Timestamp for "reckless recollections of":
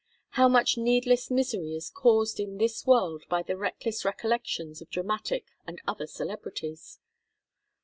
3.55-4.89